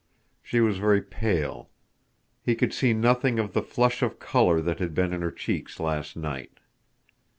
She 0.41 0.61
was 0.61 0.79
very 0.79 1.03
pale. 1.03 1.69
He 2.41 2.55
could 2.55 2.73
see 2.73 2.91
nothing 2.91 3.37
of 3.37 3.53
the 3.53 3.61
flush 3.61 4.01
of 4.01 4.17
color 4.17 4.59
that 4.59 4.79
had 4.79 4.95
been 4.95 5.13
in 5.13 5.21
her 5.21 5.29
cheeks 5.29 5.79
last 5.79 6.17
night. 6.17 6.53